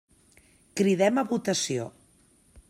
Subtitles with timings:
[0.81, 1.87] Cridem a votació.